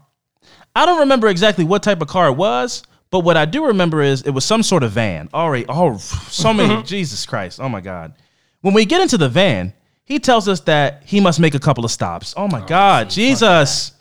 [0.74, 4.00] I don't remember exactly what type of car it was, but what I do remember
[4.00, 5.28] is it was some sort of van.
[5.34, 8.14] All right, oh, so many, Jesus Christ, oh my God.
[8.62, 11.84] When we get into the van, he tells us that he must make a couple
[11.84, 12.34] of stops.
[12.36, 13.92] Oh my oh, God, Jesus.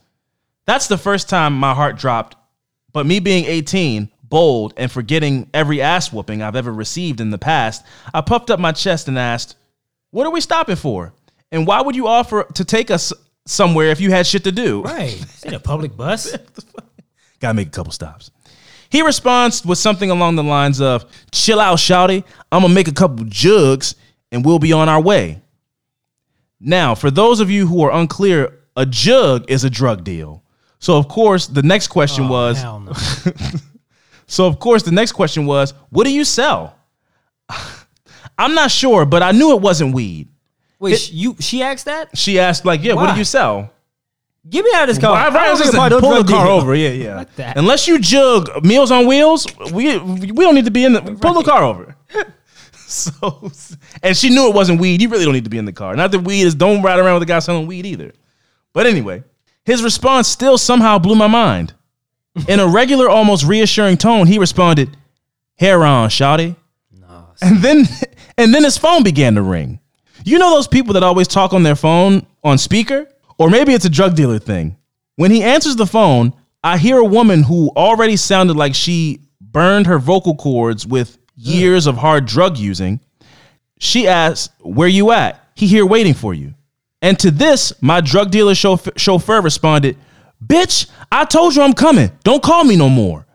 [0.65, 2.37] That's the first time my heart dropped.
[2.93, 7.37] But me being 18, bold, and forgetting every ass whooping I've ever received in the
[7.37, 9.55] past, I puffed up my chest and asked,
[10.11, 11.13] What are we stopping for?
[11.51, 13.11] And why would you offer to take us
[13.45, 14.81] somewhere if you had shit to do?
[14.81, 15.23] Right.
[15.43, 16.35] It a public bus?
[17.39, 18.31] Gotta make a couple stops.
[18.89, 22.23] He responds with something along the lines of, Chill out, shouty.
[22.51, 23.95] I'm gonna make a couple jugs
[24.31, 25.41] and we'll be on our way.
[26.59, 30.43] Now, for those of you who are unclear, a jug is a drug deal.
[30.79, 32.91] So, of course, the next question oh, was, Hell no.
[34.27, 36.75] so of course, the next question was, what do you sell?
[38.37, 40.30] I'm not sure, but I knew it wasn't weed.
[40.81, 42.17] Wait, sh- you she asked that?
[42.17, 43.13] She asked, like, yeah, what Why?
[43.13, 43.71] do you sell?
[44.49, 45.13] Get me out of this car.
[45.13, 46.55] Right, I right, don't listen, think pull the car deal.
[46.55, 46.73] over.
[46.73, 47.19] Yeah, yeah.
[47.19, 47.57] Fuck that.
[47.57, 51.35] Unless you jug Meals on Wheels, we we don't need to be in the pull
[51.35, 51.95] the car over.
[52.91, 53.49] So,
[54.03, 55.01] and she knew it wasn't weed.
[55.01, 55.95] You really don't need to be in the car.
[55.95, 56.53] Not that weed is.
[56.55, 58.11] Don't ride around with a guy selling weed either.
[58.73, 59.23] But anyway,
[59.63, 61.73] his response still somehow blew my mind.
[62.49, 64.97] In a regular, almost reassuring tone, he responded,
[65.57, 66.57] "Hair on, shawty."
[67.41, 67.85] And then,
[68.37, 69.79] and then his phone began to ring.
[70.23, 73.07] You know those people that always talk on their phone on speaker?
[73.37, 74.77] Or maybe it's a drug dealer thing.
[75.15, 79.87] When he answers the phone, I hear a woman who already sounded like she burned
[79.87, 82.99] her vocal cords with years of hard drug using.
[83.79, 85.43] She asks, Where you at?
[85.55, 86.53] He here waiting for you.
[87.01, 89.97] And to this, my drug dealer chauff- chauffeur responded,
[90.45, 92.11] Bitch, I told you I'm coming.
[92.23, 93.25] Don't call me no more.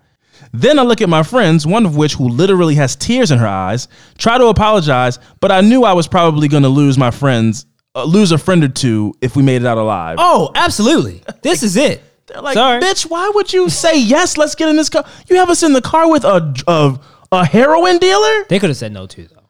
[0.52, 3.46] Then I look at my friends, one of which who literally has tears in her
[3.46, 7.66] eyes, try to apologize, but I knew I was probably going to lose my friends,
[7.94, 10.16] uh, lose a friend or two if we made it out alive.
[10.18, 11.22] Oh, absolutely.
[11.42, 12.02] This is it.
[12.26, 12.80] They're like, Sorry.
[12.80, 14.36] bitch, why would you say yes?
[14.36, 15.04] Let's get in this car.
[15.28, 16.98] You have us in the car with a a,
[17.30, 18.44] a heroin dealer.
[18.48, 19.48] They could have said no too, though.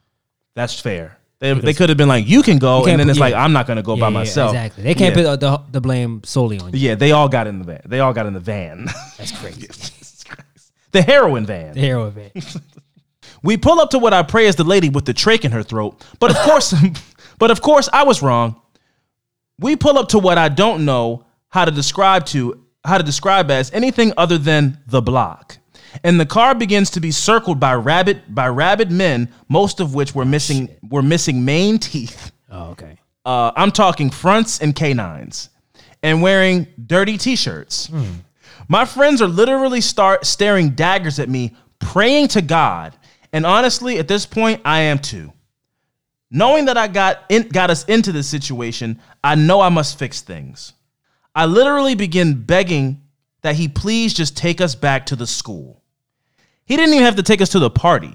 [0.54, 1.16] That's fair.
[1.38, 3.24] They, they could have been like, you can go, can't and then it's yeah.
[3.26, 4.50] like, I'm not going to go by Yeah, yeah, myself.
[4.52, 4.82] Exactly.
[4.84, 5.22] They can't Yeah.
[5.32, 6.78] put the, the blame solely on you.
[6.78, 7.82] Yeah, they all got in the van.
[7.84, 8.86] They all got in the van.
[9.18, 9.68] That's crazy.
[10.96, 11.74] the heroin van.
[11.74, 12.30] The heroin van.
[13.42, 15.62] We pull up to what I pray is the lady with the trach in her
[15.62, 16.04] throat.
[16.18, 16.74] But of course,
[17.38, 18.60] but of course, I was wrong.
[19.58, 23.50] We pull up to what I don't know how to describe to how to describe
[23.50, 25.58] as anything other than the block.
[26.02, 30.14] And the car begins to be circled by rabid by rabid men, most of which
[30.14, 32.32] were missing were missing main teeth.
[32.50, 32.98] Oh, okay.
[33.24, 35.50] Uh, I'm talking fronts and canines,
[36.02, 37.90] and wearing dirty t-shirts.
[38.68, 42.96] My friends are literally start staring daggers at me, praying to God.
[43.32, 45.32] And honestly, at this point, I am too.
[46.30, 50.20] Knowing that I got in, got us into this situation, I know I must fix
[50.20, 50.72] things.
[51.34, 53.02] I literally begin begging
[53.42, 55.82] that he please just take us back to the school.
[56.64, 58.12] He didn't even have to take us to the party.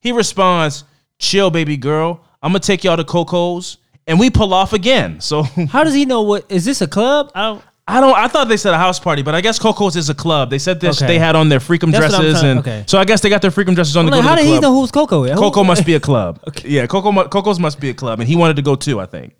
[0.00, 0.84] He responds,
[1.18, 2.24] "Chill, baby girl.
[2.42, 5.20] I'm gonna take y'all to Coco's." And we pull off again.
[5.20, 7.32] So How does he know what is this a club?
[7.34, 8.16] I don't I don't.
[8.16, 10.50] I thought they said a house party, but I guess Coco's is a club.
[10.50, 11.00] They said this.
[11.00, 11.06] Okay.
[11.06, 12.84] They had on their freakum That's what I'm dresses, trying- and okay.
[12.88, 14.48] so I guess they got their freakum dresses on to like, go how to did
[14.48, 14.62] the he club.
[14.62, 15.22] know who's Coco?
[15.24, 16.40] Who- Coco must be a club.
[16.64, 17.12] Yeah, Coco.
[17.12, 18.98] mu- Coco's must be a club, and he wanted to go too.
[19.00, 19.34] I think.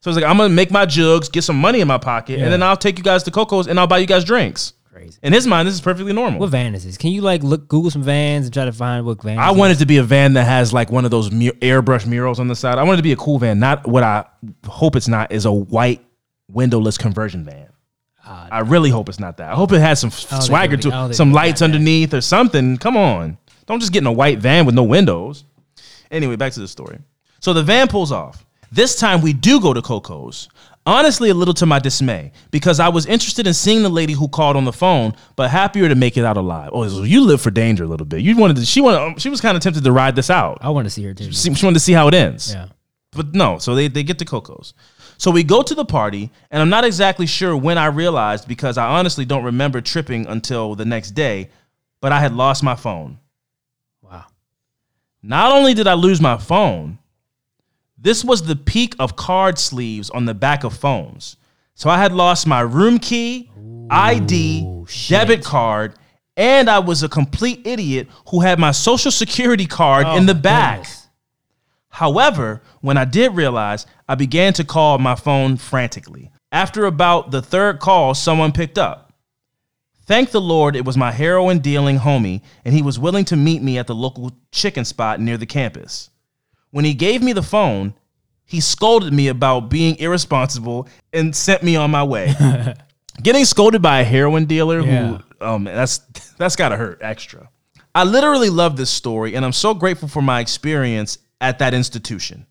[0.00, 2.38] So I was like, I'm gonna make my jugs, get some money in my pocket,
[2.38, 2.44] Yeah.
[2.44, 4.74] and then I'll take you guys to Coco's, and I'll buy you guys drinks.
[4.92, 5.18] Crazy.
[5.24, 6.38] In his mind, this is perfectly normal.
[6.38, 6.96] What van is this?
[6.96, 9.38] Can you like look Google some vans and try to find what van?
[9.38, 12.38] I wanted to be a van that has like one of those mu- airbrush murals
[12.38, 12.78] on the side.
[12.78, 14.24] I wanted to be a cool van, not what I
[14.68, 16.04] hope it's not is a white
[16.50, 17.68] windowless conversion van.
[18.26, 19.50] I really hope it's not that.
[19.52, 22.76] I hope it has some f- swagger be- to think some lights underneath or something.
[22.76, 25.44] Come on, don't just get in a white van with no windows.
[26.10, 26.98] Anyway, back to the story.
[27.40, 28.44] So the van pulls off.
[28.70, 30.48] This time we do go to Coco's.
[30.84, 34.26] Honestly, a little to my dismay, because I was interested in seeing the lady who
[34.28, 36.70] called on the phone, but happier to make it out alive.
[36.72, 38.22] Oh, so you live for danger a little bit.
[38.22, 40.58] You wanted to, she wanted, um, she was kind of tempted to ride this out.
[40.62, 41.30] I want to see her too.
[41.32, 42.52] She, she wanted to see how it ends.
[42.54, 42.68] Yeah.
[43.12, 44.72] But no, so they, they get to Coco's.
[45.18, 48.78] So we go to the party, and I'm not exactly sure when I realized because
[48.78, 51.50] I honestly don't remember tripping until the next day,
[52.00, 53.18] but I had lost my phone.
[54.00, 54.26] Wow.
[55.22, 56.98] Not only did I lose my phone,
[57.98, 61.36] this was the peak of card sleeves on the back of phones.
[61.74, 63.50] So I had lost my room key,
[63.90, 65.10] ID, shit.
[65.10, 65.94] debit card,
[66.36, 70.36] and I was a complete idiot who had my social security card in the Oh,
[70.36, 70.78] back.
[70.78, 70.97] goodness.
[71.98, 76.30] However, when I did realize, I began to call my phone frantically.
[76.52, 79.12] After about the third call, someone picked up.
[80.06, 83.62] Thank the Lord it was my heroin dealing homie, and he was willing to meet
[83.62, 86.08] me at the local chicken spot near the campus.
[86.70, 87.94] When he gave me the phone,
[88.44, 92.32] he scolded me about being irresponsible and sent me on my way.
[93.24, 95.18] Getting scolded by a heroin dealer Yeah.
[95.40, 95.98] who um that's
[96.38, 97.50] that's gotta hurt extra.
[97.92, 102.46] I literally love this story and I'm so grateful for my experience at that institution.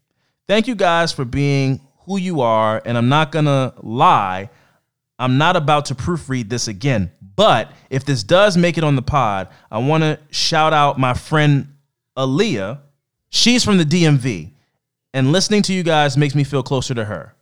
[0.48, 4.50] Thank you guys for being who you are, and I'm not gonna lie,
[5.20, 7.12] I'm not about to proofread this again.
[7.36, 11.14] But if this does make it on the pod, I want to shout out my
[11.14, 11.74] friend
[12.18, 12.80] Aaliyah.
[13.30, 14.52] She's from the DMV,
[15.14, 17.34] and listening to you guys makes me feel closer to her.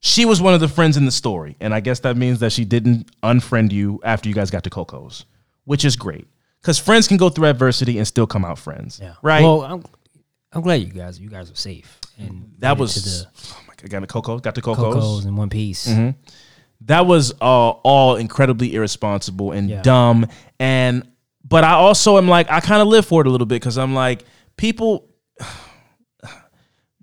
[0.00, 2.52] She was one of the friends in the story, and I guess that means that
[2.52, 5.24] she didn't unfriend you after you guys got to Coco's,
[5.64, 6.26] which is great.
[6.60, 9.14] Because friends can go through adversity and still come out friends, Yeah.
[9.22, 9.42] right?
[9.42, 9.84] Well, I'm,
[10.54, 13.90] I'm glad you guys you guys are safe and that was the oh my god,
[13.90, 14.94] got the Coco's, got the Coco's.
[14.94, 15.88] Cocos in one piece.
[16.82, 19.82] that was uh, all incredibly irresponsible and Yeah.
[19.82, 20.26] dumb
[20.60, 21.08] and
[21.46, 23.76] but i also am like i kind of live for it a little bit because
[23.78, 24.24] i'm like
[24.56, 25.08] people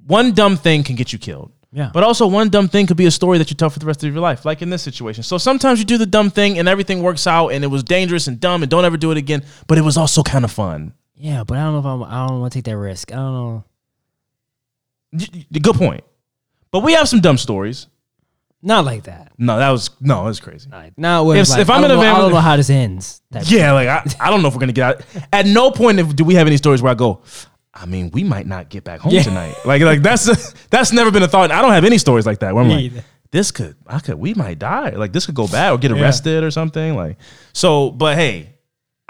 [0.08, 1.90] one dumb thing can get you killed Yeah.
[1.94, 4.04] but also one dumb thing could be a story that you tell for the rest
[4.04, 6.68] of your life like in this situation so sometimes you do the dumb thing and
[6.68, 9.44] everything works out and it was dangerous and dumb and don't ever do it again
[9.68, 12.28] but it was also kind of fun Yeah, but I don't know if I'm, I
[12.28, 13.12] don't want to take that risk.
[13.12, 13.64] I don't know.
[15.62, 16.04] Good point
[16.72, 17.88] but we have some dumb stories
[18.62, 19.34] Not like that.
[19.38, 21.98] no that was no it was crazy Like, not If- like, if I'm in a
[21.98, 23.22] van I don't know how this ends.
[23.44, 25.06] Yeah, like I, I don't know if we're gonna get out.
[25.34, 27.22] At no point if, do we have any stories where I go.
[27.74, 29.24] I mean, we might not get back home Yeah.
[29.24, 29.56] tonight.
[29.66, 31.52] Like, like that's that's never been a thought.
[31.52, 32.54] I don't have any stories like that.
[32.56, 33.04] Where I'm Me like, either.
[33.32, 34.92] this could, I could, we might die.
[34.92, 36.02] Like, this could go bad or get Yeah.
[36.02, 36.96] arrested or something.
[36.96, 37.18] Like,
[37.54, 38.56] so, but hey,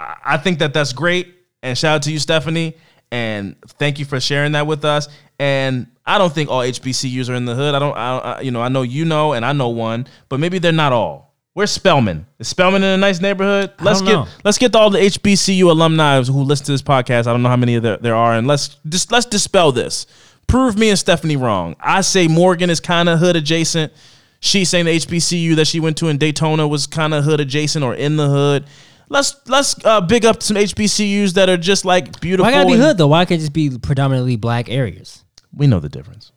[0.00, 1.34] I, I think that that's great.
[1.62, 2.76] And shout out to you, Stephanie.
[3.10, 5.08] And thank you for sharing that with us.
[5.38, 7.74] And I don't think all HBCUs are in the hood.
[7.74, 10.40] I don't, I, I, you know, I know you know, and I know one, but
[10.40, 11.32] maybe they're not all.
[11.54, 12.26] Where's Spelman?
[12.38, 13.72] Is Spelman in a nice neighborhood?
[13.80, 14.26] Let's get know.
[14.42, 17.26] let's get to all the HBCU alumni who listen to this podcast.
[17.26, 20.06] I don't know how many of there, there are, and let's just let's dispel this.
[20.46, 21.76] Prove me and Stephanie wrong.
[21.78, 23.92] I say Morgan is kind of hood adjacent.
[24.40, 27.84] She's saying the HBCU that she went to in Daytona was kind of hood adjacent
[27.84, 28.64] or in the hood.
[29.12, 32.46] Let's let's uh, big up some HBCUs that are just like beautiful.
[32.50, 33.08] Why gotta be and- hood though?
[33.08, 35.22] Why can't it just be predominantly black areas?
[35.54, 36.32] We know the difference.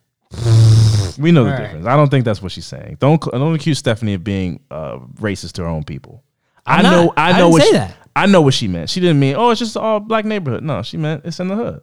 [1.17, 1.61] we know the All right.
[1.63, 1.85] difference.
[1.85, 2.97] I don't think that's what she's saying.
[2.99, 6.21] Don't don't accuse Stephanie of being uh, racist to her own people.
[6.65, 7.05] i I'm know.
[7.05, 7.13] not.
[7.17, 7.95] I I know didn't what say she, that.
[8.13, 8.89] I know what she meant.
[8.89, 10.63] She didn't mean oh it's just all black neighborhood.
[10.63, 11.81] No, she meant it's in the hood.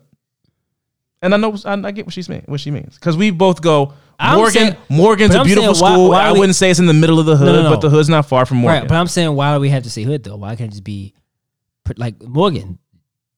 [1.22, 3.62] And I know I, I get what she's mean, what she means because we both
[3.62, 3.94] go.
[4.18, 6.10] I'm Morgan, saying- Morgan's a beautiful saying why- school.
[6.10, 7.70] why I we- wouldn't say it's in the middle of the hood, no, no.
[7.70, 8.80] but the hood's not far from Morgan.
[8.82, 10.36] Right, but I'm saying why do we have to say hood though?
[10.36, 11.14] Why can't it just be
[11.96, 12.78] like Morgan?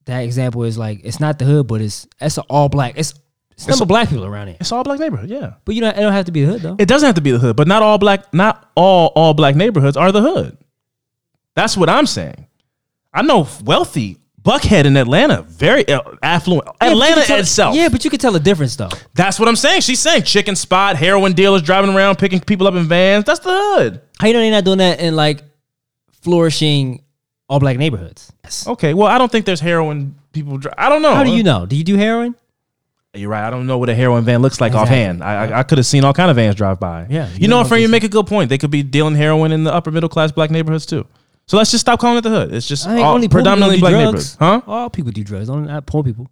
[0.07, 2.95] That example is like it's not the hood, but it's it's all black.
[2.97, 3.15] It's
[3.53, 4.57] it's number black people around here.
[4.61, 5.31] it's all black neighborhood.
[5.31, 5.55] Yeah.
[5.65, 6.77] But you know, it don't have to be the hood though.
[6.79, 9.55] It doesn't have to be the hood, but not all black, not all all black
[9.57, 10.59] neighborhoods are the hood.
[11.55, 12.47] That's what I'm saying.
[13.13, 16.69] I know wealthy Buckhead in Atlanta, very uh, affluent.
[16.83, 17.75] Yeah, Atlanta tell- itself.
[17.75, 18.91] Yeah, but you can tell a difference though.
[19.15, 19.81] That's what I'm saying.
[19.81, 23.25] She's saying chicken spot, heroin dealers driving around picking people up in vans.
[23.25, 24.03] That's the hood.
[24.21, 25.43] How you know they're not doing that in like
[26.23, 27.03] flourishing
[27.49, 28.33] all black neighborhoods?
[28.67, 30.59] Okay, well, I don't think there's heroin people.
[30.59, 31.15] Dri- I don't know.
[31.15, 31.67] How do you know?
[31.67, 32.35] Do you do heroin?
[33.15, 33.47] You're right.
[33.47, 34.91] I don't know what a heroin van looks like Exactly.
[34.97, 35.23] offhand.
[35.23, 37.07] I, I, I could have seen all kind of vans drive by.
[37.09, 38.49] Yeah, you, you know, know what, friend, you make a good point.
[38.49, 41.07] They could be dealing heroin in the upper middle class black neighborhoods too.
[41.47, 42.55] So let's just stop calling it the hood.
[42.55, 44.05] It's just I think all, only poor people predominantly do black drugs.
[44.05, 44.61] neighborhoods, huh?
[44.67, 46.29] All people do drugs, only not poor people.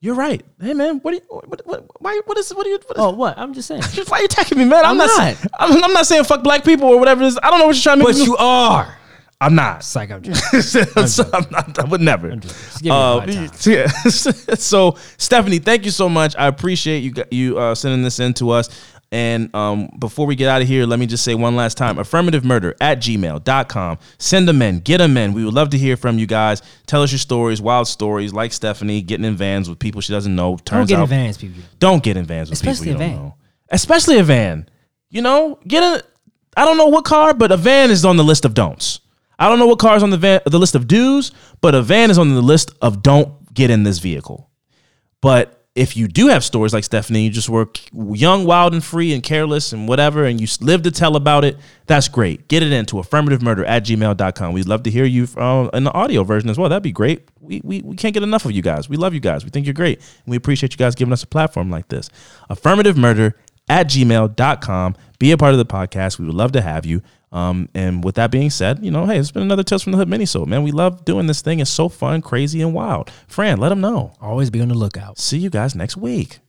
[0.00, 0.42] You're right.
[0.60, 1.22] Hey man, what do you?
[1.28, 2.20] What, what, why?
[2.26, 2.52] What is?
[2.54, 2.78] What are you?
[2.86, 3.38] What is, Oh, what?
[3.38, 3.82] I'm just saying.
[4.08, 4.84] Why are you attacking me, man?
[4.84, 5.36] I'm, I'm not.
[5.60, 7.38] I'm, I'm not saying fuck black people or whatever it is.
[7.42, 8.14] I don't know what you're trying to make.
[8.14, 8.98] but me- you are.
[9.40, 9.82] I'm not.
[9.82, 10.72] Psych, I'm just.
[11.16, 12.34] So I'm not, I would never.
[12.36, 13.50] Just give me a Uh, hard time.
[13.72, 13.86] yeah.
[14.08, 16.36] so Stephanie, thank you so much.
[16.36, 18.68] I appreciate you you uh, sending this in to us.
[19.12, 21.98] And um, before we get out of here, let me just say one last time
[21.98, 23.98] affirmative murder at gmail.com.
[24.18, 25.34] Send them in, get them in.
[25.34, 26.62] We would love to hear from you guys.
[26.86, 30.34] Tell us your stories, wild stories, like Stephanie getting in vans with people she doesn't
[30.34, 30.56] know.
[30.64, 31.62] Don't get out, vans, people.
[31.78, 33.26] don't get in vans with Especially people you a don't van.
[33.26, 33.34] know.
[33.68, 34.68] Especially a van.
[35.10, 36.02] You know, get a,
[36.56, 39.00] I don't know what car, but a van is on the list of don'ts.
[39.38, 41.82] I don't know what car is on the van, the list of do's, but a
[41.82, 44.48] van is on the list of don't get in this vehicle.
[45.20, 49.14] But if you do have stories like Stephanie, you just were young, wild, and free
[49.14, 51.56] and careless and whatever, and you live to tell about it,
[51.86, 52.46] that's great.
[52.48, 54.52] Get it into affirmative murder at gmail.com.
[54.52, 56.68] We'd love to hear you uh, in the audio version as well.
[56.68, 57.26] That'd be great.
[57.40, 58.90] We, we, we can't get enough of you guys.
[58.90, 59.44] We love you guys.
[59.44, 59.98] We think you're great.
[59.98, 62.10] And we appreciate you guys giving us a platform like this.
[62.50, 63.34] Affirmative murder
[63.68, 64.96] at gmail.com.
[65.18, 66.18] Be a part of the podcast.
[66.18, 67.00] We would love to have you.
[67.32, 69.98] Um, and with that being said, you know, hey, it's been another Tales from the
[69.98, 70.62] Hood mini man.
[70.62, 71.60] We love doing this thing.
[71.60, 73.10] It's so fun, crazy, and wild.
[73.26, 74.12] Fran, let them know.
[74.20, 75.18] Always be on the lookout.
[75.18, 76.40] See you guys next week.